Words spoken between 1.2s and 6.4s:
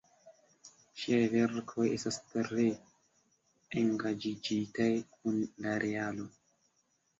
verkoj estas tre engaĝiĝitaj kun la realo.